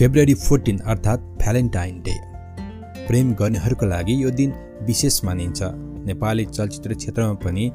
[0.00, 2.12] February fourteen अर्थात् Valentine day.
[3.06, 4.52] प्रेम गर्नेहरूको लागि यो दिन
[4.82, 5.62] विशेष मानिन्छ।
[6.06, 7.72] नेपाली चलचित्र क्षेत्रमा पनि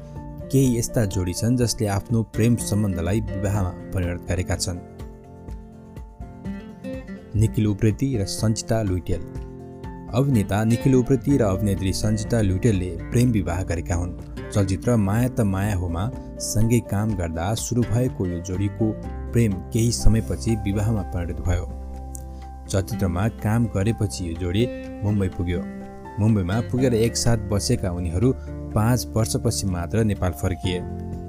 [0.52, 4.78] केही यस्ता जोडी छन् जसले आफ्नो प्रेम सम्बन्धलाई विवाहमा परिणत गरेका छन्।
[7.40, 9.22] निखिल उप्रेती र सञ्चिता लुइटेल।
[10.14, 14.18] अभिनेता निखिल उप्रेती र अभिनेत्री सञ्चिता लुइटेलले प्रेम विवाह गरेका हुन्।
[14.50, 16.10] चलचित्र माया त माया होमा
[16.42, 18.92] सँगै काम गर्दा सुरु भएको यो जोडीको
[19.32, 21.75] प्रेम केही समयपछि विवाहमा परिणत भयो।
[22.68, 24.66] चलचित्रमा काम गरेपछि यो जोडी
[25.02, 25.60] मुम्बई पुग्यो।
[26.20, 28.32] मुम्बईमा पुगेर एकसाथ बसेका उनीहरू
[28.74, 30.78] पाँच वर्षपछि मात्र नेपाल फर्किए।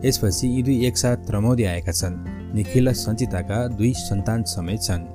[0.08, 2.16] यसपछि यी दुई एकसाथ रमाउँदै आएका छन्।
[2.56, 5.06] निखिल र सञ्चिताका दुई सन्तान समेत छन्।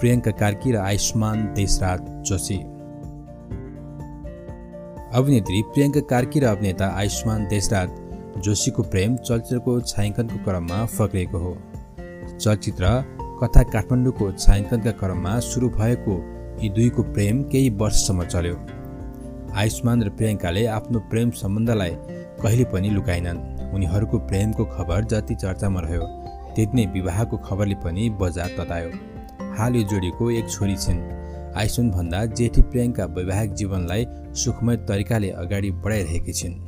[0.00, 2.58] प्रियङ्का कार्की र आयुष्मान देशराज जोशी।
[5.14, 7.88] अभिनेत्री प्रियङ्का कार्की र अभिनेता आयुष्मान देशराज
[8.42, 11.56] जोशीको प्रेम चलचित्रको छायाङ्कनको क्रममा फक्रिएको हो।
[12.38, 12.84] चलचित्र
[13.42, 16.14] कथा काठमाडौँको छायाङ्कनका क्रममा सुरु भएको
[16.62, 18.56] यी दुईको प्रेम केही वर्षसम्म चल्यो।
[19.60, 21.94] आयुष्मान र प्रियङ्काले आफ्नो प्रेम सम्बन्धलाई
[22.42, 23.40] कहिले पनि लुकाइनन्
[23.74, 26.06] उनीहरूको प्रेमको खबर जति चर्चामा रह्यो
[26.54, 28.90] त्यति नै विवाहको खबरले पनि बजार ततायो।
[29.58, 34.06] हाल यो जोडीको एक छोरी छिन्। भन्दा जेठी प्रियङ्का वैवाहिक जीवनलाई
[34.42, 36.60] सुखमय तरिकाले अगाडि बढाइरहेकी छिन्।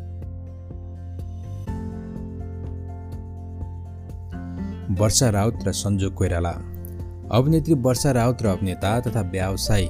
[4.99, 6.51] वर्षा राउत र सञ्जोग कोइराला।
[7.33, 9.89] अभिनेत्री वर्षा राउत र अभिनेता तथा व्यवसायी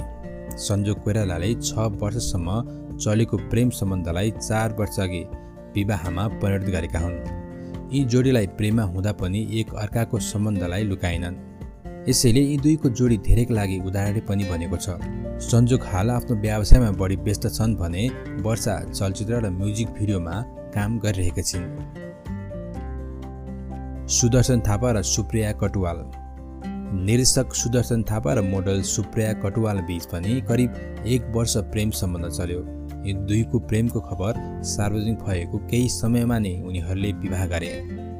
[0.58, 2.48] सञ्जोग कोइरालाले छ वर्षसम्म
[2.96, 5.22] चलेको प्रेम सम्बन्धलाई चार वर्ष अघि
[5.74, 7.18] विवाहमा परिणत गरेका हुन्।
[7.92, 11.36] यी जोडीलाई प्रेममा हुँदा पनि एक अर्काको सम्बन्धलाई लुकाएनन्।
[12.08, 14.96] यसैले यी दुईको जोडी धेरैको लागि उदाहरण पनि बनेको छ।
[15.50, 18.08] सञ्जोग हाल आफ्नो व्यवसायमा बढी व्यस्त छन् भने
[18.40, 20.40] वर्षा चलचित्र र म्युजिक भिडियोमा
[20.74, 21.68] काम गरिरहेका छिन्।
[24.08, 25.96] सुदर्शन थापा र सुप्रिया कटुवाल।
[27.04, 32.60] निर्देशक सुदर्शन थापा र मोडल सुप्रिया कटुवाल बीच पनि करिब एक वर्ष प्रेम सम्बन्ध चल्यो।
[33.06, 37.72] यी दुईको प्रेमको खबर सार्वजनिक भएको केही समयमा नै उनीहरूले विवाह गरे।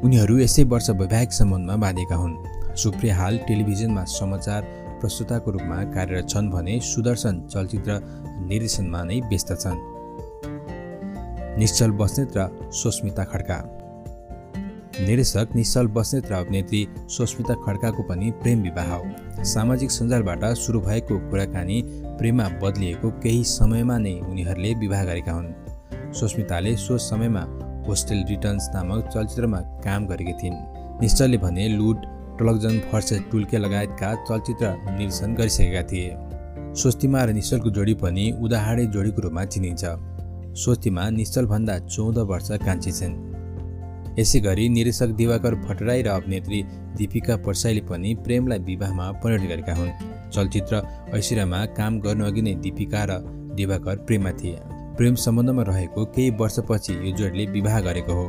[0.05, 4.63] उनीहरू यसै वर्ष वैवाहिक सम्बन्धमा बाँधेका हुन्। सुप्रिया हाल टेलिभिजनमा समाचार
[5.01, 8.01] प्रस्तुताको रूपमा कार्यरत छन् भने सुदर्शन चलचित्र
[8.49, 9.79] निर्देशनमा नै व्यस्त छन्।
[11.59, 13.84] निश्चल बस्नेत र सुस्मिता खड्का।
[15.01, 21.19] निर्देशक निश्चल बस्नेत र अभिनेत्री सुस्मिता खड्काको पनि प्रेम विवाह हो। सामाजिक सञ्जालबाट सुरु भएको
[21.31, 21.83] कुराकानी
[22.19, 27.43] प्रेममा बदलिएको केही समयमा नै उनीहरूले विवाह गरेका हुन्। सुस्मिताले सो समयमा
[27.89, 30.63] होस्टेल रिटर्न्स नामक चलचित्रमा काम गरेकी थिइन्।
[31.01, 32.07] निश्चलले भने लुड
[32.39, 36.17] टलकजन फर्से टुल्के लगायतका चलचित्र निर्देशन गरिसकेका थिए।
[36.75, 39.85] स्वस्तिमा र निश्चलको जोडी पनि उदाहरणै जोडीको रूपमा चिनिन्छ।
[40.63, 43.34] स्वस्तिमा निश्चलभन्दा चौध वर्ष कान्छी छिन्।
[44.19, 46.63] यसै गरी निर्देशक दिवाकर भट्टराई र अभिनेत्री
[46.97, 49.91] दिपिका पर्साईले पनि प्रेमलाई विवाहमा परिणत गरेका हुन्।
[50.31, 50.83] चलचित्र
[51.15, 53.19] ऐश्वर्यमा काम गर्नुअघि नै दिपिका र
[53.55, 54.59] दिवाकर प्रेममा थिए।
[54.97, 58.27] प्रेम सम्बन्धमा रहेको केही वर्षपछि यो जोडीले विवाह गरेको हो।